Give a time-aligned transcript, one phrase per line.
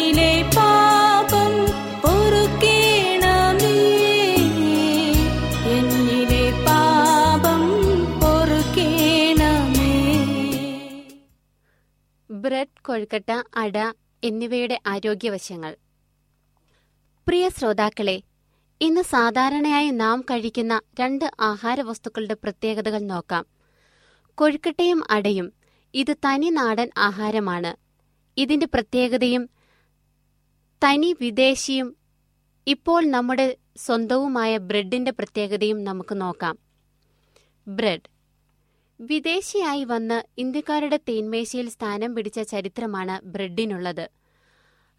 [0.00, 1.66] എന്നിലെ പാപം
[6.66, 7.62] പാപം
[12.86, 13.92] കൊഴുക്കട്ട അട
[14.24, 15.76] എന്നിവയുടെ ആരോഗ്യവശങ്ങൾ.
[17.28, 18.22] പ്രിയ ശ്രോതാക്കളെ
[18.80, 23.46] ഇന്ന് സാധാരണയായി നാം കഴിക്കുന്ന രണ്ട് ആഹാര വസ്തുക്കളുടെ പ്രത്യേകതകൾ നോക്കാം.
[24.34, 25.52] കൊഴുക്കട്ടയും അടയും
[25.94, 27.76] ഇത് തനി നാടൻ ആഹാരമാണ്.
[28.36, 29.48] ഇതിന്റെ പ്രത്യേകതയും
[30.82, 31.96] തനി വിദേശിയും
[32.66, 36.58] ഇപ്പോൾ നമ്മുടെ സ്വന്തവുമായ ബ്രെഡിന്റെ പ്രത്യേകതയും നമുക്ക് നോക്കാം.
[37.68, 38.10] ബ്രെഡ്.
[39.00, 44.10] വിദേശിയായി വന്ന് ഇന്ത്യക്കാരുടെ തേന്മേശയിൽ സ്ഥാനം പിടിച്ച ചരിത്രമാണ് ബ്രെഡിനുള്ളത്.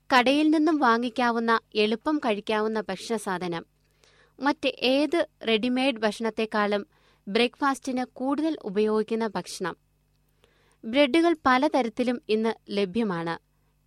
[0.09, 3.65] കടയിൽ നിന്നും വാങ്ങിക്കാവുന്ന എളുപ്പം കഴിക്കാവുന്ന ഭക്ഷണസാധനം
[4.39, 6.87] മറ്റ് ഏത് റെഡിമെയ്ഡ് ഭക്ഷണത്തെക്കാളും
[7.27, 9.77] ബ്രേക്ക്ഫാസ്റ്റിന് കൂടുതൽ ഉപയോഗിക്കുന്ന ഭക്ഷണം.
[10.85, 13.39] ബ്രെഡുകൾ പലതരത്തിലും ഇന്ന് ലഭ്യമാണ്.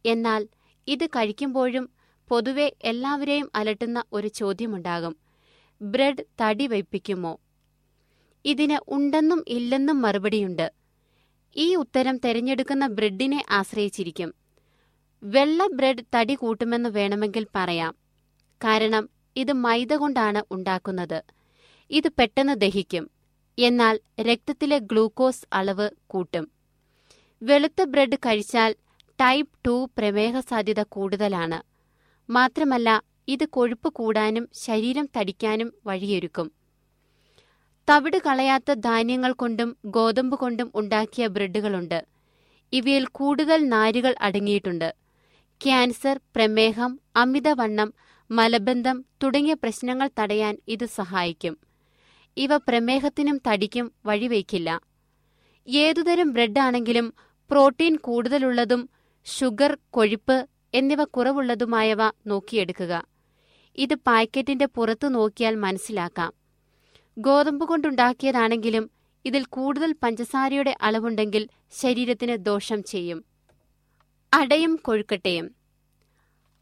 [0.09, 0.49] എന്നാൽ
[0.89, 1.91] ഇത് കഴിക്കുമ്പോഴും
[2.29, 5.17] പൊതുവെ എല്ലാവരെയും അലട്ടുന്ന ഒരു ചോദ്യമുണ്ടാകും.
[5.83, 7.41] ബ്രെഡ് തടി വയ്പ്പിക്കുമോ?
[8.45, 10.73] ഇതിന് ഉണ്ടെന്നും ഇല്ലെന്നും മറുപടിയുണ്ട്.
[11.57, 14.35] ഈ ഉത്തരം തിരഞ്ഞെടുക്കുന്ന ബ്രെഡിനെ ആശ്രയിച്ചിരിക്കും.
[15.23, 17.97] വെള്ള ബ്രെഡ് തടി കൂട്ടുമെന്ന് വേണമെങ്കിൽ പറയാം.
[18.65, 21.23] കാരണം ഇത് മൈദ കൊണ്ടാണ് ഉണ്ടാക്കുന്നത്.
[21.91, 23.11] ഇത് പെട്ടെന്ന് ദഹിക്കും.
[23.59, 26.51] എന്നാൽ രക്തത്തിലെ ഗ്ലൂക്കോസ് അളവ് കൂട്ടും.
[27.43, 28.75] വെളുത്ത ബ്രെഡ് കഴിച്ചാൽ
[29.21, 31.59] ടൈപ്പ് ടു പ്രമേഹ സാധ്യത കൂടുതലാണ്.
[32.31, 36.53] മാത്രമല്ല ഇത് കൊഴുപ്പ് കൂടാനും ശരീരം തടിക്കാനും വഴിയൊരുക്കും.
[37.89, 42.05] തവിട് കളയാത്ത ധാന്യങ്ങൾ കൊണ്ടും ഗോതമ്പ് കൊണ്ടും ഉണ്ടാക്കിയ ബ്രെഡുകളുണ്ട്.
[42.73, 44.95] ഇവയിൽ കൂടുതൽ നാരുകൾ അടങ്ങിയിട്ടുണ്ട്.
[45.61, 47.95] ക്യാൻസർ പ്രമേഹം അമിതവണ്ണം
[48.31, 51.59] മലബന്ധം തുടങ്ങിയ പ്രശ്നങ്ങൾ തടയാൻ ഇത് സഹായിക്കും.
[52.37, 54.81] ഇവ പ്രമേഹത്തിനും തടിക്കും വഴിവയ്ക്കില്ല
[55.69, 57.15] ഏതുതരം ബ്രെഡാണെങ്കിലും
[57.51, 58.83] പ്രോട്ടീൻ കൂടുതലുള്ളതും
[59.25, 63.07] ഷുഗർ കൊഴുപ്പ് എന്നിവ കുറവുള്ളതുമായവ നോക്കിയെടുക്കുക.
[63.77, 66.33] ഇത് പാക്കറ്റിന്റെ പുറത്തു നോക്കിയാൽ മനസ്സിലാക്കാം.
[67.19, 68.91] ഗോതമ്പ് കൊണ്ടുണ്ടാക്കിയതാണെങ്കിലും
[69.25, 73.25] ഇതിൽ കൂടുതൽ പഞ്ചസാരയുടെ അളവുണ്ടെങ്കിൽ ശരീരത്തിന് ദോഷം ചെയ്യും.
[74.35, 75.55] അടയും കൊഴുക്കട്ടയും.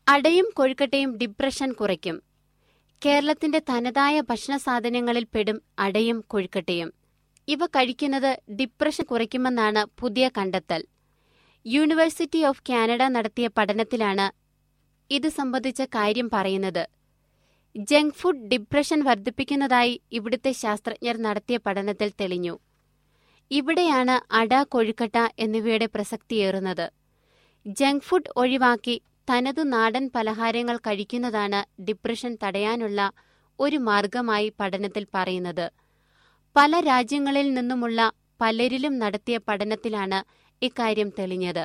[0.09, 2.23] അടയും കൊഴുക്കട്ടയും ഡിപ്രഷൻ കുറയ്ക്കും.
[3.07, 6.93] കേരളത്തിന്റെ തനതായ ഭക്ഷണ സാധനങ്ങളിൽ പെടും അടയും കൊഴുക്കട്ടയും.
[7.49, 10.85] ഇവ കഴിക്കുന്നത് ഡിപ്രഷൻ കുറയ്ക്കുമെന്നാണ് പുതിയ കണ്ടെത്തൽ.
[11.67, 14.27] യൂണിവേഴ്സിറ്റി ഓഫ് കാനഡ നടത്തിയ പഠനത്തിലാണ്
[15.11, 16.89] ഇത് സംബന്ധിച്ച കാര്യം പറയുന്നത്.
[17.77, 22.61] ജങ്ക് ഫുഡ് ഡിപ്രഷൻ വർദ്ധിപ്പിക്കുന്നതായി ഇവിടുത്തെ ശാസ്ത്രജ്ഞർ നടത്തിയ പഠനത്തിൽ തെളിഞ്ഞു.
[23.51, 26.93] ഇവിടെയാണ് അട കൊഴുക്കട്ട എന്നിവയുടെ പ്രസക്തിയേറുന്നത്.
[27.67, 33.13] ജങ്ക് ഫുഡ് ഒഴിവാക്കി തനതു നാടൻ പലഹാരങ്ങൾ കഴിക്കുന്നതാണ് ഡിപ്രഷൻ തടയാനുള്ള
[33.61, 35.73] ഒരു മാർഗമായി പഠനത്തിൽ പറയുന്നത്.
[36.57, 41.65] പല രാജ്യങ്ങളിൽ നിന്നുമുള്ള പലരിലും നടത്തിയ പഠനത്തിലാണ് ഇക്കാര്യം തെളിഞ്ഞത്.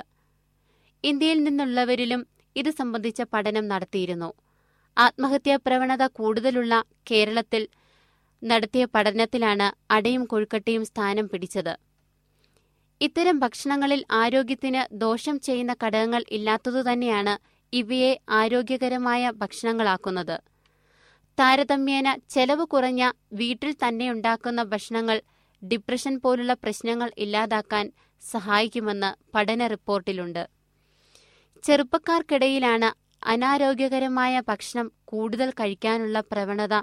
[1.04, 2.22] ഇന്ത്യയിൽ നിന്നുള്ളവരിലും
[2.56, 4.30] ഇത് സംബന്ധിച്ച പഠനം നടത്തിയിരുന്നു.
[4.98, 6.74] ആത്മഹത്യാ പ്രവണത കൂടുതലുള്ള
[7.12, 7.68] കേരളത്തിൽ
[8.42, 11.74] നടത്തിയ പഠനത്തിലാണ് അടയും കൊഴുക്കട്ടയും സ്ഥാനം പിടിച്ചത്.
[13.02, 17.34] ഇത്തരം ഭക്ഷണങ്ങളിൽ ആരോഗ്യത്തിന് ദോഷം ചെയ്യുന്ന ഘടകങ്ങൾ ഇല്ലാത്തതുതന്നെയാണ്
[17.74, 20.38] ഇവയെ ആരോഗ്യകരമായ ഭക്ഷണങ്ങളാക്കുന്നത്.
[21.40, 25.18] താരതമ്യേന ചെലവ് കുറഞ്ഞ വീട്ടിൽ തന്നെ ഉണ്ടാക്കുന്ന ഭക്ഷണങ്ങൾ
[25.72, 27.92] ഡിപ്രഷൻ പോലുള്ള പ്രശ്നങ്ങൾ ഇല്ലാതാക്കാൻ
[28.22, 30.50] സഹായിക്കുമെന്ന് പഠന റിപ്പോർട്ടിലുണ്ട്.
[31.64, 32.90] ചെറുപ്പക്കാർക്കിടയിലാണ്
[33.24, 36.76] അനാരോഗ്യകരമായ ഭക്ഷണം കൂടുതൽ കഴിക്കാനുള്ള പ്രവണത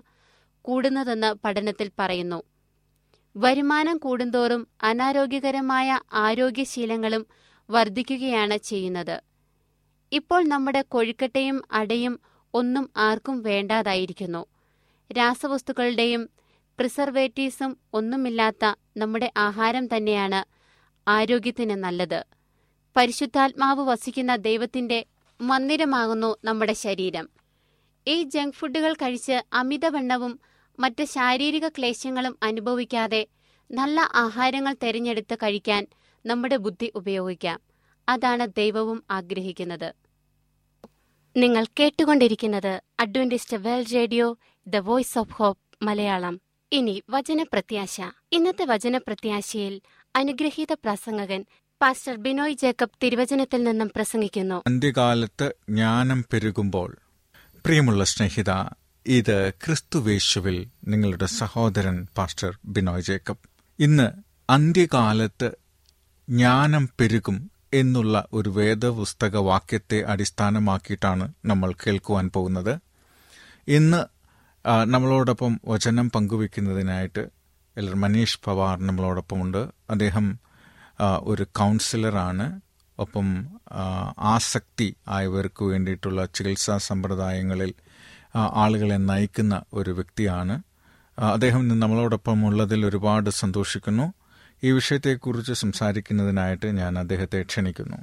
[0.63, 2.43] കൂടുന്നതെന്ന് പഠനത്തിൽ പറയുന്നു.
[3.37, 7.27] വരുമാനം കൂടുന്തോറും അനാരോഗ്യകരമായ ആരോഗ്യശീലങ്ങളും
[7.71, 9.23] വർദ്ധിക്കുകയാണ് ചെയ്യുന്നത്.
[10.13, 12.21] ഇപ്പോൾ നമ്മുടെ കൊഴുക്കട്ടയും അടയും
[12.55, 14.47] ഒന്നും ആർക്കും വേണ്ടാതായിരിക്കുന്നു.
[15.11, 16.31] രാസവസ്തുക്കളുടെയും
[16.79, 20.45] പ്രിസർവേറ്റീവ്സും ഒന്നുമില്ലാത്ത നമ്മുടെ ആഹാരം തന്നെയാണ്
[21.09, 22.25] ആരോഗ്യത്തിന് നല്ലത്.
[22.97, 25.07] പരിശുദ്ധാത്മാവ് വസിക്കുന്ന ദൈവത്തിന്റെ
[25.41, 27.29] മന്ദിരമാകുന്നു നമ്മുടെ ശരീരം.
[28.09, 30.41] ഈ ജങ്ക് ഫുഡുകൾ കഴിച്ച് അമിതവണ്ണവും
[30.79, 33.27] മറ്റ് ശാരീരിക ക്ലേശങ്ങളും അനുഭവിക്കാതെ
[33.71, 35.87] നല്ല ആഹാരങ്ങൾ തിരഞ്ഞെടുത്ത് കഴിക്കാൻ
[36.27, 37.61] നമ്മുടെ ബുദ്ധി ഉപയോഗിക്കാം.
[38.09, 39.95] അതാണ് ദൈവവും ആഗ്രഹിക്കുന്നത്.
[41.37, 46.41] നിങ്ങൾ കേട്ടുകൊണ്ടിരിക്കുന്നത് Adventist World Radio the Voice of Hope Malayalam.
[46.73, 48.01] ഇനി വചനപ്രത്യാശ.
[48.33, 49.81] ഇന്നത്തെ വചനപ്രത്യാശയിൽ
[50.17, 51.45] അനുഗ്രഹീത പ്രസംഗകൻ
[51.83, 54.63] പാസ്റ്റർ ബിനോയ് ജേക്കബ് തിരുവചനത്തിൽ നിന്നും പ്രസംഗിക്കുന്നു.
[54.67, 56.97] അന്ത്യകാലത്ത് ജ്ഞാനം പെരുകുമ്പോൾ
[57.67, 58.51] പ്രിയമുള്ള സ്നേഹിത
[59.07, 63.39] ഇത് ക്രിസ്തുവേശുവിൽ നിങ്ങളുടെ സഹോദരൻ പാസ്റ്റർ ബിനോയ് ജേക്കബ്.
[63.79, 64.11] ഇന്ന്
[64.51, 65.51] അന്ത്യകാലത്ത്
[66.29, 72.79] ജ്ഞാനം പെരുകും എന്നുള്ള ഒരു വേദപുസ്തക വാക്യത്തെ അടിസ്ഥാനമാക്കിയിട്ടാണ് നമ്മൾ കേൾക്കുവാൻ പോകുന്നത്.
[73.69, 74.22] ഇന്ന്
[74.67, 77.29] നമ്മളോടൊപ്പം വചനം പങ്കുവെക്കുന്നതിനായിട്ട്
[77.77, 79.69] എല്ലർ മനീഷ് പവാർ നമ്മളോടൊപ്പമുണ്ട്.
[79.91, 80.39] അദ്ദേഹം
[81.23, 82.61] ഒരു കൗൺസിലറാണ്.
[82.99, 83.47] ഒപ്പം
[84.19, 87.75] ആസക്തി ആയവർക്ക് വേണ്ടിയിട്ടുള്ള ചികിത്സാ സമ്പ്രദായങ്ങളിൽ
[88.35, 90.63] ആളുകളെ നയിക്കുന്ന ഒരു വ്യക്തിയാണ്.
[91.19, 94.13] അദ്ദേഹം ഇന്ന് നമ്മളോടൊപ്പം ഉള്ളതിൽ ഒരുപാട് സന്തോഷിക്കുന്നു.
[94.65, 97.97] ഈ വിഷയത്തെക്കുറിച്ച് സംസാരിക്കുന്നതിനായിട്ട് ഞാൻ അദ്ദേഹത്തെ ക്ഷണിക്കുന്നു.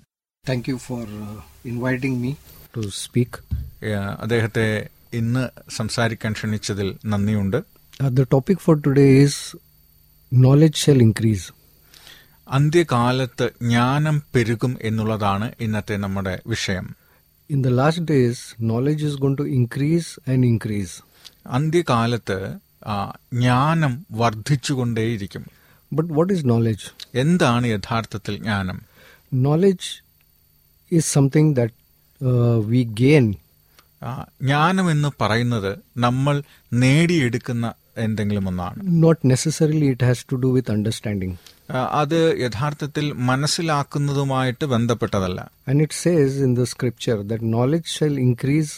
[0.50, 1.08] Thank you for
[1.66, 2.34] inviting me
[2.78, 3.86] to speak
[4.22, 7.64] അദ്ദേഹത്തെ ഇന്ന് സംസാരിക്കാൻ ക്ഷണിച്ചതിൽ നന്ദിയുണ്ട്.
[8.32, 9.30] Topic for today
[10.34, 11.52] knowledge shall increase
[12.50, 16.96] അന്ത്യകാലത്ത് ജ്ഞാനം പെരുകും എന്നുള്ളതാണ് ഇന്നത്തെ നമ്മുടെ വിഷയം.
[17.50, 21.04] In the last days knowledge is gone to increase and increase
[21.48, 22.58] അന്ത്യകാലത്ത്
[23.34, 25.46] ജ്ഞാനം വർദ്ധിച്ചുകൊണ്ടേയിരിക്കും.
[25.94, 28.82] ബട്ട് വാട്ട് ഈസ് നോളജ് എന്താണ് യഥാർത്ഥത്തിൽ ജ്ഞാനം?
[29.34, 30.04] Knowledge
[30.92, 31.68] is something the
[32.66, 33.36] we gain
[34.42, 36.36] ജ്ഞാനം എന്ന് പറയുന്നത് നമ്മൾ
[36.80, 41.32] നേടിയെടുക്കുന്ന എന്തെങ്കിലും ഒന്നാണ് not necessarily it has to do with understanding
[41.96, 48.72] അത് യഥാർത്ഥത്തിൽ മനസ്സിലാക്കുന്നതുമായിട്ട് ബന്ധപ്പെട്ടതല്ല and it says in the scripture that knowledge shall increase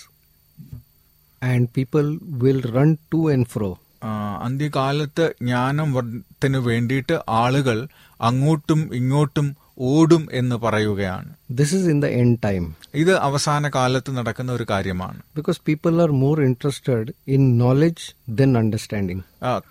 [1.41, 2.07] and people
[2.39, 3.69] will run to and fro
[4.01, 4.11] ആ,
[4.45, 7.77] അന്ത്യകാലത്ത് ജ്ഞാനം വർദ്ധനു വേണ്ടിയിട്ട് ആളുകൾ
[8.19, 9.47] അങ്ങോട്ടും ഇങ്ങോട്ടും
[9.89, 12.65] ഓടും എന്ന് പറയുകയാണ് this is in the end time
[13.01, 18.03] ഇത് അവസാന കാലത്ത് നടക്കുന്ന ഒരു കാര്യമാണ് because people are more interested in knowledge
[18.39, 19.21] than understanding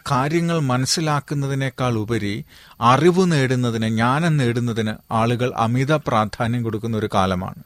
[0.06, 2.34] കാര്യങ്ങൾ മനസ്സിലാക്കുന്നതിനേക്കാൾ ഉപരി
[2.92, 7.62] അറിവ് നേടുന്നതിന് ജ്ഞാനം നേടുന്നതിന് ആളുകൾ അമിത പ്രാധാന്യം കൊടുക്കുന്ന ഒരു കാലമാണ്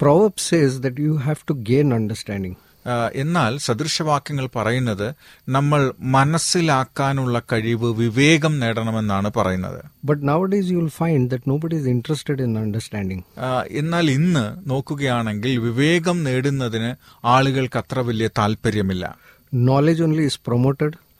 [0.00, 2.69] proverbs says that you have to gain understanding ആ,
[3.14, 5.14] എന്നാൽ സദൃശവാക്യങ്ങൾ പറയുന്നത്
[5.48, 9.84] നമ്മൾ മനസ്സിലാക്കാനുള്ള കഴിവ് വിവേകം നേടണമെന്നാണ് പറയുന്നത്.
[10.06, 13.24] But nowadays you will find that nobody is interested in understanding.
[13.38, 16.94] ആ, എന്നാൽ ഇന്ന് നോക്കുകയാണെങ്കിൽ വിവേകം നേടുന്നതിന്
[17.24, 19.16] ആളുകൾക്ക് അത്ര വലിയ താല്പര്യമില്ല
[19.54, 21.10] നോളജ് ഓൺലി ഇസ് പ്രൊമോട്ടഡ്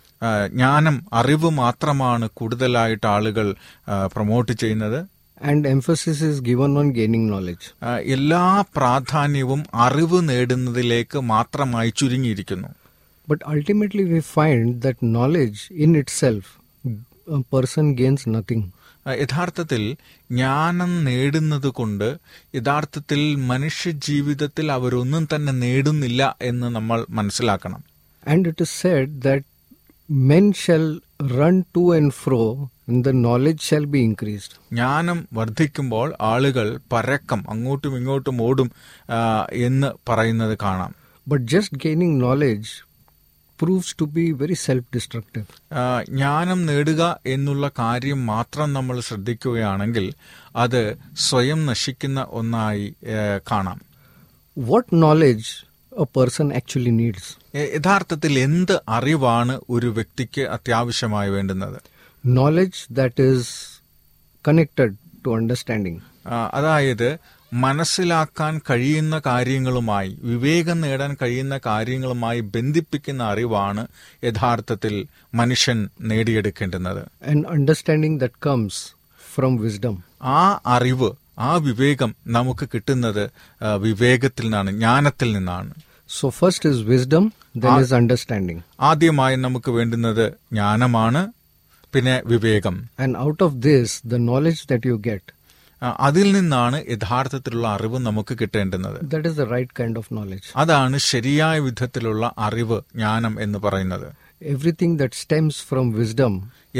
[0.47, 3.55] ജ്ഞാനം അറിവ് മാത്രമാണ് കൂടുതലായിട്ട് ആളുകൾ
[4.07, 5.20] പ്രൊമോട്ട് ചെയ്യുന്നത്.
[5.41, 8.43] And emphasis is given on gaining knowledge ആ, എല്ലാ
[8.77, 12.71] പ്രാധാന്യവും അറിവ് നേടുന്നതിലേക്ക് മാത്രമായി ചുരുങ്ങിയിരിക്കുന്നു
[13.29, 16.45] but ultimately we find that knowledge in itself
[17.29, 18.63] a person gains nothing
[19.07, 19.83] ആ, യഥാർത്ഥത്തിൽ
[20.31, 22.09] ജ്ഞാനം നേടുന്നത് കൊണ്ട്
[22.55, 23.21] യഥാർത്ഥത്തിൽ
[23.51, 27.81] മനുഷ്യ ജീവിതത്തിൽ അവരൊന്നും തന്നെ നേടുന്നില്ല എന്ന് നമ്മൾ മനസ്സിലാക്കണം
[28.23, 29.43] and it is said that
[30.31, 30.87] men shall
[31.21, 32.43] run to and fro
[32.87, 38.69] and the knowledge shall be increased ജ്ഞാനം വർദ്ധിക്കുമ്പോൾ ആളുകൾ പരക്കം അങ്ങോട്ടും ഇങ്ങോട്ടും ഓടും
[39.09, 39.19] ആ,
[39.61, 40.93] എന്ന് പറയുന്നത് കാണാം
[41.27, 42.71] but just gaining knowledge
[43.59, 50.07] proves to be very self destructive ആ, ജ്ഞാനം നേടുക എന്നുള്ള കാര്യം മാത്രം നമ്മൾ ശ്രദ്ധിക്കുകയാണെങ്കിൽ
[50.57, 50.83] അത്
[51.29, 53.19] സ്വയം നശിക്കുന്ന ഒന്നായി ഏ,
[53.51, 53.81] കാണാം
[54.57, 55.49] what knowledge
[56.03, 57.23] a person actually needs.
[57.57, 61.81] യ- യഥാർത്ഥത്തിൽ എന്ത് അറിവാണ് ഒരു വ്യക്തിക്ക് അത്യാവശ്യമായി വേണ്ടുന്നത്?
[62.27, 63.49] Knowledge that is
[64.51, 64.95] connected
[65.27, 66.01] to understanding
[66.53, 67.19] അതായത്
[67.53, 73.87] മനസ്സിലാക്കാൻ കഴിയുന്ന കാര്യങ്ങളുമായി വിവേകം നേടാൻ കഴിയുന്ന കാര്യങ്ങളുമായി ബന്ധിപ്പിക്കുന്ന അറിവാണ്
[74.25, 76.99] യഥാർത്ഥത്തിൽ മനുഷ്യൻ നേടിയെടുക്കേണ്ടുന്നത്.
[76.99, 80.07] Understanding understanding comes comes wisdom wisdom.
[80.23, 83.31] ആ അറിവ് ആ വിവേകം നമുക്ക് കിട്ടുന്നത്
[83.77, 85.75] വിവേകത്തിൽ നിന്നാണ് ജ്ഞാനത്തിൽ നിന്നാണ്.
[86.11, 87.25] So first is wisdom
[87.57, 88.59] then is understanding
[88.91, 91.23] ആദ്യമായി നമുക്ക് വേണ്ടുന്നത് ജ്ഞാനമാണ്
[91.95, 95.23] പിന്നെ വിവേകം and out of this the knowledge that you get
[95.83, 100.97] ആ, അതിൽ നിന്നാണ് യഥാർത്ഥത്തിലുള്ള അറിവ് നമുക്ക് കിട്ടേണ്ടുന്നത് that is the right kind of knowledge അതാണ്
[101.11, 104.09] ശരിയായ വിധത്തിലുള്ള അറിവ് ജ്ഞാനം എന്ന് പറയുന്നത്
[104.55, 106.35] everything that stems from wisdom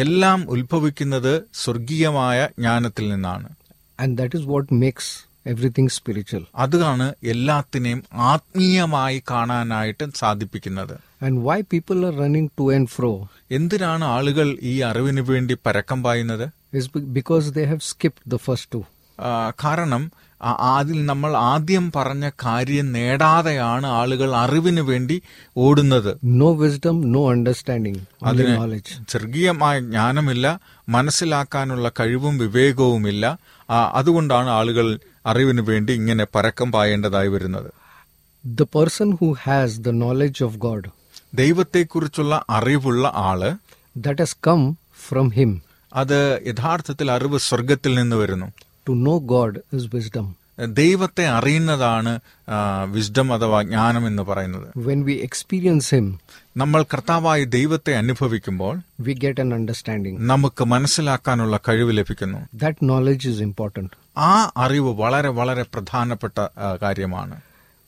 [0.05, 1.33] എല്ലാം ഉത്ഭവിക്കുന്നത്
[1.63, 3.49] സ്വർഗീയമായ ജ്ഞാനത്തിൽ നിന്നാണ്
[3.99, 5.09] and that is what makes
[5.49, 6.43] everything spiritual.
[6.55, 11.25] അതാണ് എല്ലാത്തിനെയും ആത്മീയമായി കാണാനായിട്ട് സാധിപ്പിക്കുന്നത്.
[11.25, 13.27] And why people are running to and fro?
[13.51, 16.49] എന്തിനാണ് ആളുകൾ ഈ അറിവിന് വേണ്ടി പരക്കം പായുന്നത്?
[16.79, 18.83] Is be- because they have skipped the first two.
[19.21, 20.11] ആ, കാരണം
[20.43, 25.23] ആ- അതിൽ നമ്മൾ ആദ്യം പറഞ്ഞ കാര്യം നേടാതെയാണ് ആളുകൾ അറിവിന് വേണ്ടി
[25.57, 26.15] ഓടുന്നത്.
[26.27, 29.11] No wisdom no understanding only അതിന് knowledge.
[29.11, 33.39] സ്വർഗീയമായ ജ്ഞാനമില്ല മനസ്സിലാക്കാനുള്ള കഴിവും വിവേകവുമില്ല.
[33.71, 37.71] ആ, അതുകൊണ്ടാണ് ആളുകൾ അറിവിന് വേണ്ടി ഇങ്ങനെ പരക്കം പായേണ്ടതായി വരുന്നത്.
[38.59, 40.89] The person who has the knowledge of God
[41.35, 43.57] ദൈവത്തെക്കുറിച്ചുള്ള അറിവുള്ള ആൾ
[43.97, 44.77] that has come
[45.09, 45.63] from him
[45.95, 48.53] അത് യഥാർത്ഥത്തിൽ അറിവ് സ്വർഗത്തിൽ നിന്ന് വരുന്നു.
[48.89, 50.37] To know God is wisdom
[50.69, 52.21] ദൈവത്തെ അറിയുന്നതാണ്
[52.91, 54.69] വിസ്ഡം അഥവാ ജ്ഞാനം എന്ന് പറയുന്നത്.
[54.77, 56.15] വെൻ വി എക്സ്പീരിയൻസ് Him,
[56.57, 62.39] നമ്മൾ കർത്താവായ ദൈവത്തെ അനുഭവിക്കുമ്പോൾ വി ഗെറ്റ് എൻ അണ്ടർസ്റ്റാൻഡിംഗ് നമുക്ക് മനസ്സിലാക്കാനുള്ള കഴിവ് ലഭിക്കുന്നു.
[62.55, 66.49] ദാറ്റ് നോളജ് ഇസ് ഇമ്പോർട്ടന്റ് ആ അറിവ് വളരെ വളരെ പ്രധാനപ്പെട്ട
[66.83, 67.41] കാര്യമാണ്.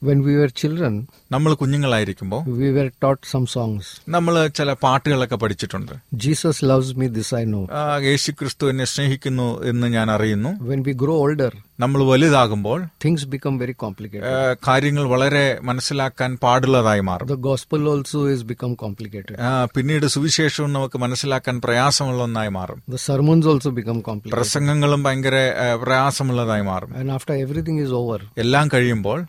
[0.02, 0.92] When we were children,
[1.32, 3.85] നമ്മൾ കുഞ്ഞുങ്ങളായിരിക്കുമ്പോൾ we were taught some songs.
[4.09, 5.92] നമ്മൾ ചില പാട്ടുകളൊക്കെ പഠിച്ചിട്ടുണ്ട്
[6.26, 7.62] Jesus loves me, this I know.
[7.73, 13.59] ആ, യേശുക്രിസ്തു എന്നെ സ്നേഹിക്കുന്നു എന്ന് ഞാൻ അറിയുന്നു When we grow older, നമ്മൾ വലുതാകുമ്പോൾ things become
[13.59, 14.26] very complicated.
[14.30, 19.37] ആ, കാര്യങ്ങൾ വളരെ മനസ്സിലാക്കാൻ പാടുള്ളതായി മാറും The gospel also is become complicated.
[19.40, 24.37] ആ, പിന്നീട് സുവിശേഷവും നമുക്ക് മനസ്സിലാക്കാൻ പ്രയാസമുള്ള ഒന്നായി മാറും The sermons also become complicated.
[24.38, 29.21] പ്രസംഗങ്ങളും ഭയങ്കര ആ, പ്രയാസമുള്ളതായി മാറും And after everything is over, എല്ലാം കഴിയുമ്പോൾ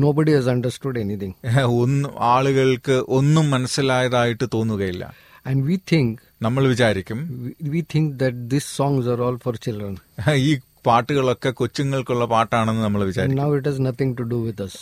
[0.00, 1.32] nobody has understood anything.
[1.44, 5.04] ഏഹ്, ഒന്നും ആളുകൾക്ക് ഒന്നും മനസ്സിലായതായിട്ട് തോന്നുകയില്ല
[5.46, 6.10] And we think,
[6.42, 9.94] നമ്മൾ വിചാരിക്കും we, we think that these songs are all for children.
[10.42, 10.52] ഈ
[10.86, 13.40] പാട്ടുകളൊക്കെ കൊച്ചുങ്ങൾക്കുള്ള പാട്ടാണെന്ന് നമ്മൾ വിചാരിക്കും.
[13.42, 14.74] Now it has nothing to do with us.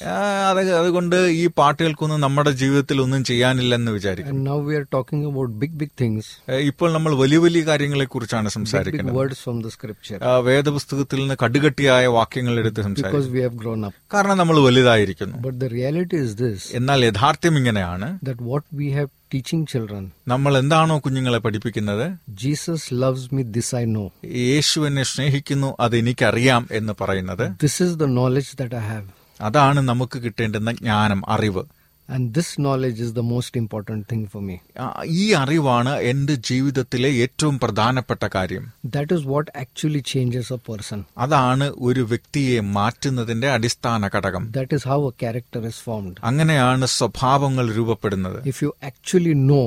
[0.50, 4.44] അത് അതുകൊണ്ട് ഈ പാട്ടുകൾക്കൊന്നും നമ്മുടെ ജീവിതത്തിൽ ഒന്നും ചെയ്യാനില്ലെന്ന് വിചാരിക്കും.
[4.44, 6.24] Now we are talking about big, big things,
[6.70, 9.16] ഇപ്പോൾ നമ്മൾ വലിയ വലിയ കാര്യങ്ങളെ കുറിച്ചാണ് സംസാരിക്കുന്നത്.
[9.16, 10.24] words from the scripture.
[10.24, 13.34] ആ, വേദപുസ്തകത്തിൽ നിന്ന് കടുകട്ടിയായ വാക്യങ്ങൾ എടുത്ത് Because സംസാരിക്കും.
[13.36, 13.94] we have grown up.
[14.14, 15.38] കാരണം നമ്മൾ വലുതായിരിക്കുന്നു.
[15.38, 16.72] But the reality is this.
[16.74, 18.18] എന്നാൽ യഥാർത്ഥ്യം ഇങ്ങനെയാണ്.
[18.28, 22.12] That what we have teaching children നമ്മൾ എന്താണോ കുഞ്ഞുങ്ങളെ പഠിപ്പിക്കുന്നത്?
[22.28, 27.52] Jesus loves me this I know Yeshu എന്നെ സ്നേഹിക്കുന്നു അത് എനിക്കറിയാം എന്ന് പറയുന്നത്.
[27.62, 29.08] This is the knowledge that I have
[29.40, 31.62] അതാണ് നമുക്ക് കിട്ടേണ്ടുന്ന ജ്ഞാനം അറിവ്.
[32.10, 34.54] And this knowledge is the most important thing for me.
[34.76, 38.64] ആ, ഈ അറിവാണ് എന്റെ ജീവിതത്തിലെ ഏറ്റവും പ്രധാനപ്പെട്ട കാര്യം
[38.96, 41.00] That is what actually changes a person.
[41.24, 46.16] അതാണ് ഒരു വ്യക്തിയെ മാറ്റുന്നതിന്റെ അടിസ്ഥാന ഘടകം That is how a character is formed.
[46.30, 49.66] അങ്ങനെയാണ് സ്വഭാവങ്ങൾ രൂപപ്പെടുന്നത് If you actually know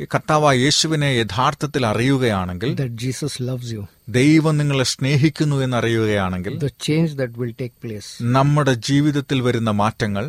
[0.00, 3.84] ഈ കർത്താവ് യേശുവിനെ യഥാർത്ഥത്തിൽ അറിയുകയാണെങ്കിൽ that Jesus loves you,
[4.18, 10.26] ദൈവം നിങ്ങളെ സ്നേഹിക്കുന്നു എന്ന് അറിയുകയാണെങ്കിൽ the change that will take place നമ്മുടെ ജീവിതത്തിൽ വരുന്ന മാറ്റങ്ങൾ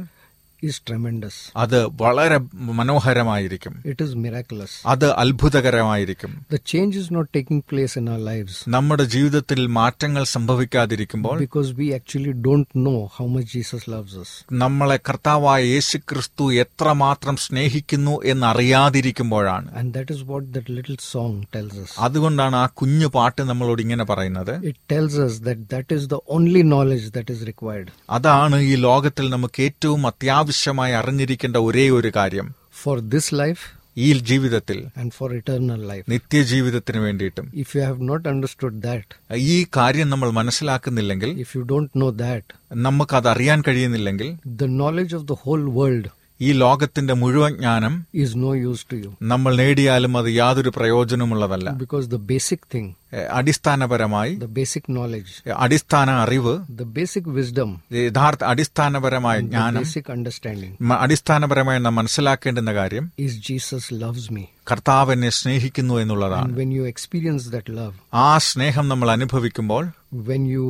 [0.62, 1.36] is tremendous.
[1.56, 2.38] അത് വളരെ
[2.80, 4.74] മനോഹരമായിരിക്കും It is miraculous.
[4.94, 11.38] അത് അത്ഭുതകരമായിരിക്കും The change is not taking place in our lives നമ്മുടെ ജീവിതത്തിൽ മാറ്റങ്ങൾ സംഭവിക്കാതിരിക്കുമ്പോൾ
[11.40, 14.32] because we actually don't know how much Jesus loves us.
[14.64, 21.76] നമ്മളെ കർത്താവായ യേശു ക്രിസ്തു എത്രമാത്രം സ്നേഹിക്കുന്നു എന്നറിയാതിരിക്കുമ്പോഴാണ് And that is what that little song tells
[21.84, 21.92] us.
[22.06, 26.64] അതുകൊണ്ടാണ് ആ കുഞ്ഞു പാട്ട് നമ്മളോട് ഇങ്ങനെ പറയുന്നത് It tells us that that is the only
[26.72, 30.02] knowledge that is required അതാണ് ഈ ലോകത്തിൽ നമുക്ക് ഏറ്റവും
[30.50, 33.64] ആവശ്യമായി അറിഞ്ഞിരിക്കേണ്ട ഒരേ ഒരു കാര്യം ഫോർ ദിസ് ലൈഫ്
[33.98, 37.46] ഈ ജീവിതത്തിൽ ആൻഡ് ഫോർ ഇറ്റേർണൽ ലൈഫ് നിത്യ ജീവിതത്തിന് വേണ്ടിയിട്ടും.
[37.56, 39.16] If you have not understood that
[39.50, 42.54] ഈ കാര്യം നമ്മൾ മനസ്സിലാക്കുന്നില്ലെങ്കിൽ if you don't know that
[42.88, 48.32] നമുക്ക് അത് അറിയാൻ കഴിയുന്നില്ലെങ്കിൽ the knowledge of the whole world ഈ ലോകത്തിന്റെ മുഴുവൻ ജ്ഞാനം is
[48.36, 54.34] no use to you നമ്മൾ നേടിയാലും അത് യാതൊരു പ്രയോജനമുള്ളതല്ല because the basic thing, uh, അടിസ്ഥാനപരമായി
[54.36, 61.80] the basic knowledge, എ, അടിസ്ഥാന അറിവ് the basic wisdom, യഥാർത്ഥ അടിസ്ഥാനപരമായ ജ്ഞാനം understanding മ- അടിസ്ഥാനപരമായി
[61.80, 64.46] നാം മനസ്സിലാക്കേണ്ടുന്ന കാര്യം is Jesus loves me.
[64.72, 69.84] കർത്താവ് എന്നെ സ്നേഹിക്കുന്നു എന്നുള്ളതാണ് when you experience that love, ആ സ്നേഹം നമ്മൾ അനുഭവിക്കുമ്പോൾ
[70.26, 70.68] when you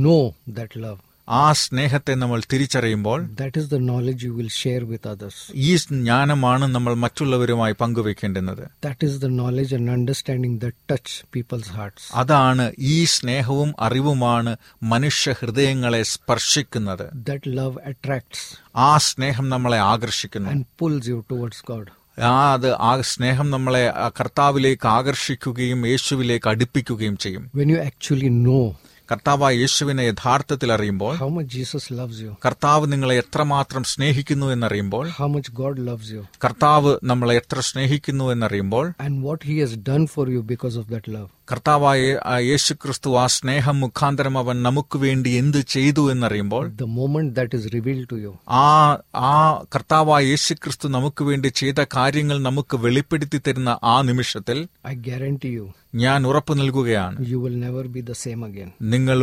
[0.00, 0.22] know
[0.58, 5.36] that love, ആ സ്നേഹത്തെ നമ്മൾ തിരിച്ചറിയുമ്പോൾ that is the knowledge you will share with others.
[5.64, 12.02] ഈ ജ്ഞാനമാണ് നമ്മൾ മറ്റുള്ളവരുമായി പങ്കുവെക്കേണ്ടുന്നത് That is the knowledge and understanding that touch people's hearts.
[12.14, 18.42] അതാണ് ഈ സ്നേഹവും അറിവുമാണ് മനുഷ്യ ഹൃദയങ്ങളെ സ്പർശിക്കുന്നത് That love attracts
[18.80, 21.86] ആ സ്നേഹം നമ്മളെ ആകർഷിക്കുന്നു and pulls you towards God.
[22.28, 23.84] ആ അത് ആ സ്നേഹം നമ്മളെ
[24.16, 28.64] കർത്താവിലേക്ക് ആകർഷിക്കുകയും യേശുവിലേക്ക് അടുപ്പിക്കുകയും ചെയ്യും When you actually know
[29.10, 35.28] കർത്താവായ യേശുവിനെ യഥാർത്ഥത്തിൽ അറിയുമ്പോൾ how much Jesus loves you, കർത്താവ് നിങ്ങളെ എത്രമാത്രം സ്നേഹിക്കുന്നു എന്നറിയുമ്പോൾ how
[35.34, 40.26] much God loves you, കർത്താവ് നമ്മളെ എത്ര സ്നേഹിക്കുന്നു എന്നറിയുമ്പോൾ and what He has done for
[40.34, 45.58] you because of that love, കർത്താവായ യേശു ക്രിസ്തു ആ സ്നേഹം മുഖാന്തരം അവൻ നമുക്ക് വേണ്ടി എന്ത്
[45.58, 51.48] ചെയ്തു എന്നറിയുമ്പോൾ കർത്താവായ യേശു ക്രിസ്തു is revealed to you, ആ ആ കർത്താവായ യേശുക്രിസ്തു നമുക്ക് വേണ്ടി
[51.48, 57.16] ചെയ്ത കാര്യങ്ങൾ നമുക്ക് വെളിപ്പെടുത്തി തരുന്ന ആ നിമിഷത്തിൽ ഐ ഗ്യാരണ്ടി യു ഞാൻ ഉറപ്പു നൽകുകയാണ്.
[57.28, 59.18] You will never be the same again നിങ്ങൾ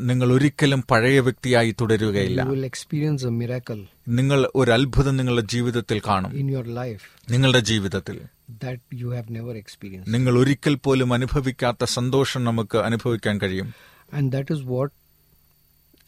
[0.00, 2.40] നിങ്ങൾ ഒരിക്കലും പഴയ വ്യക്തിയായി തുടരുകയില്ല.
[2.40, 6.32] You will experience a miracle നിങ്ങൾ ഒരു അത്ഭുതം നിങ്ങളുടെ ജീവിതത്തിൽ കാണും.
[6.32, 8.18] ഇൻ യുവർ ലൈഫ് നിങ്ങളുടെ ജീവിതത്തിൽ.
[8.48, 10.08] That you have never experienced.
[10.08, 13.68] നിങ്ങൾ ഒരിക്കൽ പോലും അനുഭവിക്കാത്ത സന്തോഷം നമുക്ക് അനുഭവിക്കാൻ കഴിയും
[14.12, 14.90] And that is what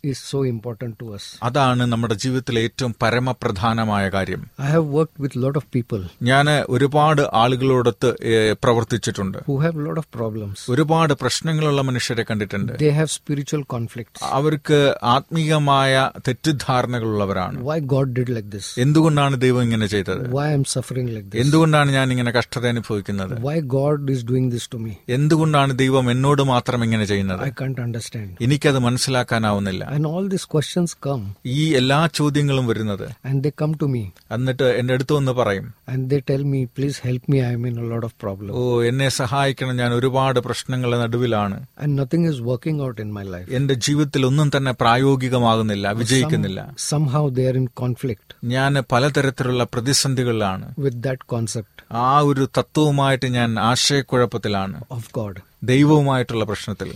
[0.04, 1.24] is so important to us.
[1.46, 6.46] അതാണ് നമ്മുടെ ജീവിതത്തിലെ ഏറ്റവും പരമപ്രധാനമായ കാര്യം I have worked with a lot of people ഞാൻ
[6.74, 10.58] ഒരുപാട് ആളുകളോടൊത്ത് ഏഹ്, പ്രവർത്തിച്ചിട്ടുണ്ട് who have a lot of problems.
[10.74, 14.20] ഒരുപാട് പ്രശ്നങ്ങളുള്ള മനുഷ്യരെ കണ്ടിട്ടുണ്ട് They have spiritual conflicts.
[14.32, 14.80] അവർക്ക്
[15.14, 15.94] ആത്മീയമായ
[16.28, 18.66] തെറ്റിദ്ധാരണകളുള്ളവരാണ് Why God did like this?
[18.78, 21.40] എന്തുകൊണ്ടാണ് ദൈവം ഇങ്ങനെ ചെയ്തത് Why I'm suffering like this?
[21.42, 24.92] എന്തുകൊണ്ടാണ് ഞാൻ ഇങ്ങനെ കഷ്ടത അനുഭവിക്കുന്നത് Why God is doing this to me?
[25.16, 28.28] എന്തുകൊണ്ടാണ് ദൈവം എന്നോട് മാത്രം ഇങ്ങനെ ചെയ്യുന്നത് I can't understand.
[28.46, 31.22] എനിക്കത് മനസ്സിലാക്കാനാവുന്നില്ല And all these questions come.
[31.58, 34.02] ഈ എല്ലാ ചോദ്യങ്ങളും വരുന്നത് and they come to me.
[34.36, 35.66] എന്നിട്ട് എന്റെ അടുത്ത് വന്ന് പറയും.
[35.92, 38.52] And they tell me, please help me, I'm in a lot of problems.
[38.52, 41.58] ഓ എന്നെ സഹായിക്കണം ഞാൻ ഒരുപാട് പ്രശ്നങ്ങളുടെ നടുവിലാണ്.
[41.82, 43.48] And nothing is working out in my life.
[43.58, 46.60] എന്റെ ജീവിതത്തിൽ ഒന്നും തന്നെ പ്രായോഗികമാകുന്നില്ല വിജയിക്കുന്നില്ല.
[46.90, 50.66] Somehow they are in conflict ഞാൻ പലതരത്തിലുള്ള പ്രതിസന്ധികളിലാണ്.
[50.78, 54.76] വിത്ത് ദാറ്റ് കോൺസെപ്റ്റ് ആ ഒരു തത്വവുമായിട്ട് ഞാൻ ആശയക്കുഴപ്പത്തിലാണ്.
[54.90, 55.34] of God.
[55.64, 56.90] ദൈവവുമായിട്ടുള്ള പ്രശ്നത്തിൽ.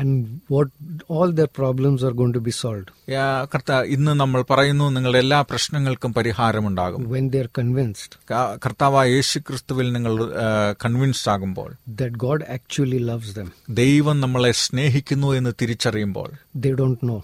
[0.00, 0.12] And
[0.48, 0.68] what
[1.08, 5.42] all their problems are going to be solved യാ, കർത്ത ഇന്ന് നമ്മൾ പറയുന്നു നിങ്ങളുടെ എല്ലാ
[5.42, 10.14] പ്രശ്നങ്ങൾക്കും പരിഹാരമുണ്ടാകും when they are convinced ക- കർത്താവായ യേശു ക്രിസ്തുവിൽ നിങ്ങൾ
[10.84, 13.50] കൺവിൻസ്ഡ് ആകുമ്പോൾ that God actually loves them.
[13.82, 17.20] ദൈവം നമ്മളെ സ്നേഹിക്കുന്നു എന്ന് തിരിച്ചറിയുമ്പോൾ They don't know.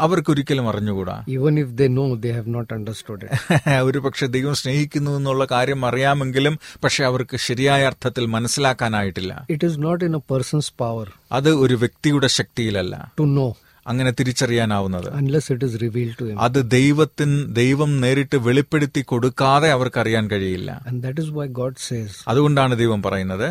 [0.00, 3.32] അവർക്കൊരിക്കലും അറിഞ്ഞുകൂടാ Even if they know they have not understood it.
[3.88, 10.02] ഒരു പക്ഷെ ദൈവം സ്നേഹിക്കുന്നു എന്നുള്ള കാര്യം അറിയാമെങ്കിലും പക്ഷെ അവർക്ക് ശരിയായ അർത്ഥത്തിൽ മനസ്സിലാക്കാനായിട്ടില്ല it is not
[10.08, 13.48] in a person's power അത് ഒരു വ്യക്തിയുടെ ശക്തിയിലല്ല ടു നോ
[13.86, 16.36] അങ്ങനെ തിരിച്ചറിയാനാവുന്നത് unless it is revealed to him.
[16.46, 22.10] അത് ദൈവത്തിൻ ദൈവം നേരിട്ട് വെളിപ്പെടുത്തി കൊടുക്കാതെ അവർക്ക് അറിയാൻ കഴിയില്ല And that is why God says,
[22.28, 23.48] അതുകൊണ്ടാണ് ദൈവം പറയുന്നത്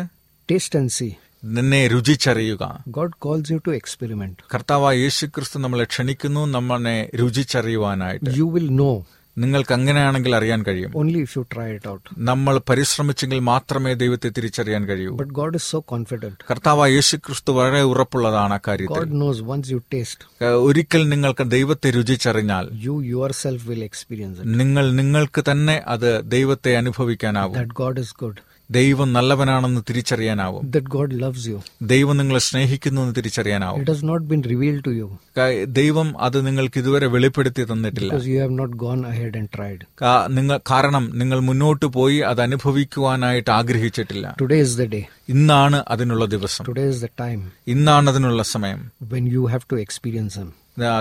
[0.48, 1.10] taste and see.
[1.44, 2.84] നിന്നെ രുചിച്ചറിയുക.
[2.88, 8.30] God calls you to experiment കർത്താവ് യേശു ക്രിസ്തു നമ്മളെ ക്ഷണിക്കുന്നു നമ്മളെ രുചിച്ചറിയുവാനായിട്ട്.
[8.36, 9.06] യു വിൽ നോ
[9.38, 10.92] നിങ്ങൾക്ക് അങ്ങനെയാണെങ്കിൽ അറിയാൻ കഴിയും.
[10.96, 15.16] Only if you try it out നമ്മൾ പരിശ്രമിച്ചെങ്കിൽ മാത്രമേ ദൈവത്തെ തിരിച്ചറിയാൻ കഴിയൂ.
[15.16, 19.78] But God is so confident കർത്താവ് യേശു ക്രിസ്തു വളരെ ഉറപ്പുള്ളതാണ് ആ God knows once you
[19.78, 26.30] taste, ഏഹ് ഒരിക്കൽ നിങ്ങൾക്ക് ദൈവത്തെ രുചിച്ചറിഞ്ഞാൽ you yourself will experience നിങ്ങൾ നിങ്ങൾക്ക് തന്നെ അത്
[26.30, 27.54] ദൈവത്തെ അനുഭവിക്കാനാവും.
[27.54, 28.36] That God is good.
[28.70, 31.58] ദൈവം നല്ലവനാണെന്ന് തിരിച്ചറിയാനാവും That God loves you.
[31.86, 36.46] ദൈവം നിങ്ങളെ സ്നേഹിക്കുന്നു എന്ന് തിരിച്ചറിയാനാവും It has not been revealed to you ക- ദൈവം അത്
[36.46, 39.80] നിങ്ങൾക്ക് ഇതുവരെ വെളിപ്പെടുത്തി തന്നിട്ടില്ല because you have not gone ahead and tried.
[40.02, 45.04] കാ- നിങ്ങൾ കാരണം നിങ്ങൾ മുന്നോട്ട് പോയി അത് അനുഭവിക്കുവാനായിട്ട് ആഗ്രഹിച്ചിട്ടില്ല Today is the day.
[45.28, 46.64] ഇന്നാണ് അതിനുള്ള ദിവസം.
[46.64, 48.90] Today is the time ഇന്നാണ് അതിനുള്ള സമയം.
[49.02, 50.84] When you have to experience Him.
[50.84, 51.00] ആ,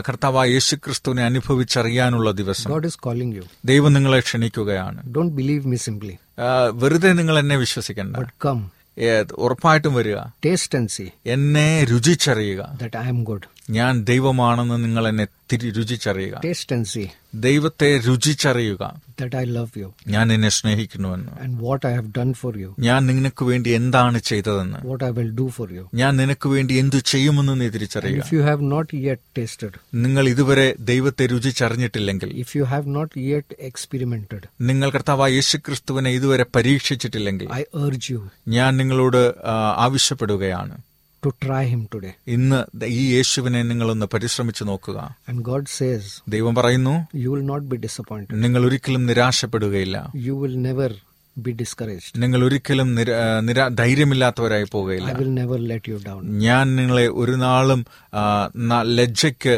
[0.76, 2.72] ക്രിസ്തുവിനെ അനുഭവിച്ചറിയാനുള്ള ദിവസം.
[2.72, 3.46] God is calling you.
[3.66, 5.04] ദൈവം നിങ്ങളെ ക്ഷണിക്കുകയാണ്.
[5.04, 6.18] Don't ബിലീവ് me സിംപ്ലി
[6.72, 8.18] വെറുതെ നിങ്ങൾ എന്നെ വിശ്വസിക്കണ്ട.
[8.18, 8.62] But come,
[9.00, 10.16] ഏ, ഉറപ്പായിട്ടും വരിക.
[10.16, 12.78] Taste and see എന്നെ രുചിച്ചറിയുക.
[12.84, 13.42] that I am good.
[13.70, 16.42] ഞാൻ ദൈവമാണെന്ന് നിങ്ങൾ എന്നെ രുചിച്ചറിയുക.
[16.46, 17.08] Taste and see
[17.46, 19.02] ദൈവത്തെ രുചിച്ചറിയുക.
[19.22, 19.94] That I love you.
[20.08, 21.32] ഞാൻ നിന്നെ സ്നേഹിക്കുന്നുവെന്ന്.
[21.44, 24.80] And what I have done for you, ഞാൻ നിനക്ക് വേണ്ടി എന്താണ് ചെയ്തതെന്ന്.
[24.92, 25.84] What I will do for you.
[25.94, 28.24] ഞാൻ നിനക്ക് വേണ്ടി എന്തു ചെയ്യുമെന്ന് നീ തിരിച്ചറിയുക.
[28.26, 32.46] If you have not yet tasted, നിങ്ങൾ ഇതുവരെ ദൈവത്തെ രുചിച്ചറിഞ്ഞിട്ടില്ലെങ്കിൽ.
[32.46, 37.50] If you have not yet experimented, നിങ്ങൾ കർത്താവായ യേശുക്രിസ്തുവിനെ ഇതുവരെ പരീക്ഷിച്ചിട്ടില്ലെങ്കിൽ.
[37.52, 38.22] I urge you.
[38.48, 39.36] ഞാൻ നിങ്ങളോട്
[39.78, 40.78] ആവശ്യപ്പെടുകയാണ്.
[41.24, 42.14] To try Him today.
[42.28, 45.00] ഇന്ന് ഈ യേശുവിനെ നിങ്ങളൊന്ന് പരിശ്രമിച്ചു നോക്കുക
[45.30, 48.34] And God says, ദൈവം പറയുന്നു You will not be disappointed.
[48.36, 50.90] നിങ്ങൾ ഒരിക്കലും നിരാശപ്പെടുകയില്ല You will never
[51.38, 52.12] be discouraged.
[52.18, 56.22] നിങ്ങൾ ഒരിക്കലും നിര- ദൈര്യമില്ലാത്തവരായി I പോകുകയില്ല will never let you down.
[56.46, 57.82] ഞാൻ നിങ്ങളെ ഒരു നാളും
[59.00, 59.56] ലജ്ജയ്ക്ക്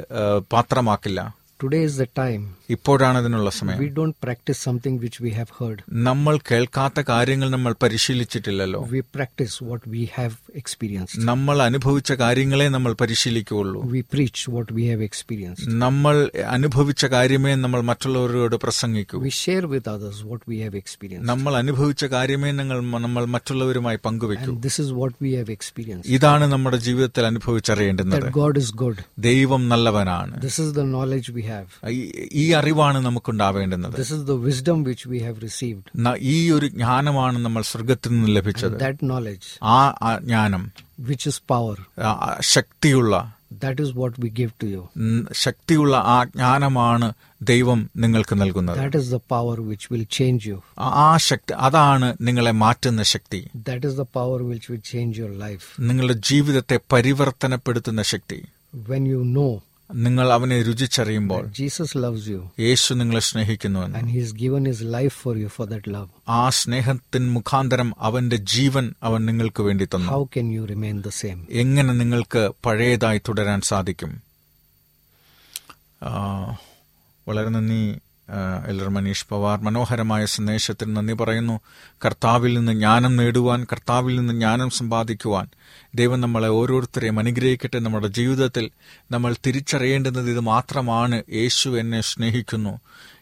[0.52, 1.20] പാത്രമാക്കില്ല
[1.64, 2.44] Today is the time.
[2.70, 5.78] ഇപ്പോഴാണ് അതിനുള്ള സമയം We don't practice something which we have heard.
[6.08, 11.16] നമ്മൾ കേൾക്കാത്ത കാര്യങ്ങൾ നമ്മൾ പരിശീലിച്ചിട്ടില്ലല്ലോ We practice what we have experienced.
[11.32, 15.66] നമ്മൾ അനുഭവിച്ച കാര്യങ്ങളെ നമ്മൾ പരിശീലിക്കുകയുള്ളൂ We preach what we have experienced.
[15.86, 16.16] നമ്മൾ
[16.56, 21.28] അനുഭവിച്ച കാര്യമേ നമ്മൾ മറ്റുള്ളവരോട് പ്രസംഗിക്കൂ We share with others what we have experienced.
[21.32, 26.08] നമ്മൾ അനുഭവിച്ച കാര്യമേ നിങ്ങൾ നമ്മൾ മറ്റുള്ളവരുമായി പങ്കുവെക്കൂ And this is what we have experienced.
[26.18, 28.98] ഇതാണ് നമ്മുടെ ജീവിതത്തിൽ അനുഭവിച്ചറിയേണ്ടുന്നത് That God is good.
[29.30, 31.68] ദൈവം നല്ലവനാണ് This is the knowledge we have.
[32.42, 35.86] ഈ അറിവാണ് നമുക്കുണ്ടാവേണ്ടുന്നത് This is the wisdom which we have received.
[35.98, 39.80] ന- ഈ ഒരു ജ്ഞാനമാണ് നമ്മൾ സ്വർഗത്തിൽ നിന്ന് ലഭിച്ചത് that knowledge, ആ
[40.24, 40.64] ജ്ഞാനം
[41.10, 43.16] which is power, ആ ആ ശക്തിയുള്ള
[43.62, 44.82] that is what we give to you.
[45.38, 47.08] ശക്തിയുള്ള ആ ജ്ഞാനമാണ്
[47.42, 50.58] ദൈവം നിങ്ങൾക്ക് നൽകുന്നത് That is the power which will change you.
[51.02, 55.66] ആ- ശക്തി അതാണ് നിങ്ങളെ മാറ്റുന്ന ശക്തി That is the power which will change your life.
[55.82, 58.40] നിങ്ങളുടെ ജീവിതത്തെ പരിവർത്തനപ്പെടുത്തുന്ന ശക്തി
[58.88, 59.52] When you know
[59.94, 63.80] നിങ്ങൾ അവനെ രുചിച്ചറിയുമ്പോൾ ജീസസ് ലവ്സ് യു യേശു നിങ്ങളെ സ്നേഹിക്കുന്നു
[64.70, 70.12] His life for you for that ആ സ്നേഹത്തിന് മുഖാന്തരം അവന്റെ ജീവൻ അവൻ നിങ്ങൾക്ക് വേണ്ടി തന്നു.
[70.12, 74.22] How can you remain the same എങ്ങനെ നിങ്ങൾക്ക് പഴയതായി തുടരാൻ സാധിക്കും?
[77.28, 77.96] വളരെ നന്ദി
[78.68, 81.60] എൽഡർ മനീഷ് പവാർ മനോഹരമായ സന്ദേശത്തിന് നന്ദി പറയുന്നു.
[82.06, 85.48] കർത്താവിൽ നിന്ന് ജ്ഞാനം നേടുവാൻ കർത്താവിൽ നിന്ന് ജ്ഞാനം സമ്പാദിക്കുവാൻ
[85.96, 87.80] ദൈവം നമ്മളെ ഓരോരുത്തരെയും അനുഗ്രഹിക്കട്ടെ.
[87.80, 88.72] നമ്മുടെ ജീവിതത്തിൽ
[89.12, 91.24] നമ്മൾ തിരിച്ചറിയേണ്ടുന്നത് ഇത് മാത്രമാണ്.
[91.32, 92.80] യേശു എന്നെ സ്നേഹിക്കുന്നു.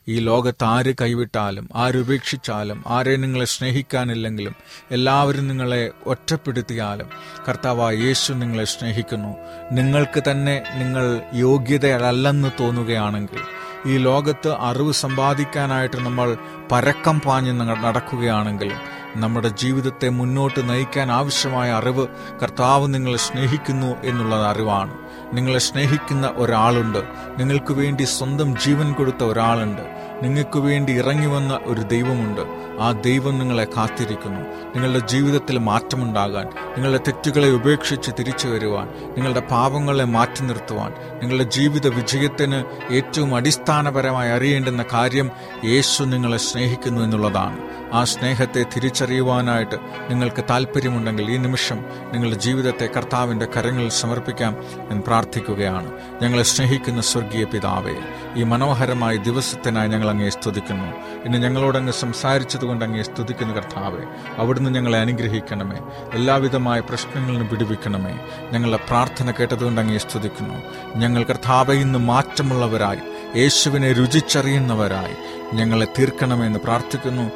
[0.09, 4.55] ഈ ലോകത്ത് ആര് കൈവിട്ടാലും ആരുപേക്ഷിച്ചാലും ആരെ നിങ്ങളെ സ്നേഹിക്കാനില്ലെങ്കിലും
[4.91, 7.09] എല്ലാവരും നിങ്ങളെ ഒറ്റപ്പെടുത്തിയാലും
[7.49, 9.37] കർത്താവായ യേശു നിങ്ങളെ സ്നേഹിക്കുന്നു.
[9.71, 13.41] നിങ്ങൾക്ക് തന്നെ നിങ്ങൾ യോഗ്യതയല്ലെന്ന് തോന്നുകയാണെങ്കിൽ
[13.85, 16.37] ഈ ലോകത്ത് അറിവ് സമ്പാദിക്കാനായിട്ട് നമ്മൾ
[16.71, 18.71] പരക്കം പാഞ്ഞ് നടക്കുകയാണെങ്കിൽ
[19.15, 22.07] നമ്മുടെ ജീവിതത്തെ മുന്നോട്ട് നയിക്കാൻ ആവശ്യമായ അറിവ്
[22.43, 24.93] കർത്താവ് നിങ്ങളെ സ്നേഹിക്കുന്നു എന്നുള്ള അറിവാണ്.
[25.33, 27.03] നിങ്ങളെ സ്നേഹിക്കുന്ന ഒരാളുണ്ട്.
[27.37, 29.81] നിങ്ങൾക്ക് വേണ്ടി സ്വന്തം ജീവൻ കൊടുത്ത ഒരാളുണ്ട്.
[30.23, 32.41] നിങ്ങൾക്ക് വേണ്ടി ഇറങ്ങി വന്ന ഒരു ദൈവമുണ്ട്.
[32.81, 34.39] ആ ദൈവം നിങ്ങളെ കാത്തിരിക്കുന്നു.
[34.39, 42.63] നിങ്ങളുടെ ജീവിതത്തിൽ മാറ്റമുണ്ടാകാൻ നിങ്ങളുടെ തെറ്റുകളെ ഉപേക്ഷിച്ച് തിരിച്ചു വരുവാൻ നിങ്ങളുടെ പാപങ്ങളെ മാറ്റി നിർത്തുവാൻ നിങ്ങളുടെ ജീവിത വിജയത്തിന്
[42.93, 45.31] ഏറ്റവും അടിസ്ഥാനപരമായി അറിയേണ്ടുന്ന കാര്യം
[45.65, 47.57] യേശു നിങ്ങളെ സ്നേഹിക്കുന്നു എന്നുള്ളതാണ്.
[47.93, 49.75] ആ സ്നേഹത്തെ തിരിച്ചറിയുവാനായിട്ട്
[50.09, 54.57] നിങ്ങൾക്ക് താല്പര്യമുണ്ടെങ്കിൽ ഈ നിമിഷം നിങ്ങളുടെ ജീവിതത്തെ കർത്താവിന്റെ കരങ്ങളിൽ സമർപ്പിക്കാം
[54.89, 55.91] ഞാൻ പ്രാർത്ഥിക്കുകയാണ്.
[56.21, 57.95] ഞങ്ങളെ സ്നേഹിക്കുന്ന സ്വർഗീയ പിതാവെ
[58.35, 60.87] ഈ മനോഹരമായ ദിവസത്തിനായി ഞങ്ങൾ അങ്ങേ സ്തുതിക്കുന്നു.
[61.25, 64.03] ഇന്ന് ഞങ്ങളോട് അങ്ങ് സംസാരിച്ചതുകൊണ്ട് അങ്ങേ സ്തുതിക്കുന്ന കർത്താവെ.
[64.37, 65.79] അവിടുന്ന് ഞങ്ങളെ അനുഗ്രഹിക്കണമേ.
[66.13, 68.19] എല്ലാവിധമായ പ്രശ്നങ്ങളിൽ നിന്ന് വിടുവിക്കണമേ.
[68.51, 70.55] ഞങ്ങളുടെ പ്രാർത്ഥന കേട്ടതുകൊണ്ട് അങ്ങേ സ്തുതിക്കുന്നു.
[70.95, 72.99] ഞങ്ങൾ കർത്താവെ ഇന്ന് മാറ്റമുള്ളവരായി.
[73.39, 75.15] യേശുവിനെ രുചിച്ചറിയുന്നവരായി.
[75.55, 77.31] ഞങ്ങളെ തീർക്കണമെന്ന് പ്രാർത്ഥിക്കുന്നു.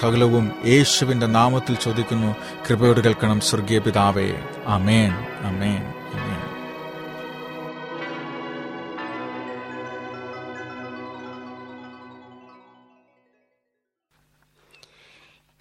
[0.00, 2.36] സകലവും യേശുവിന്റെ നാമത്തിൽ ചോദിക്കുന്നു.
[2.68, 4.34] കൃപയോട് കേൾക്കണം സ്വർഗീയ പിതാവേ.
[4.66, 6.03] അമേൻ അമേൻ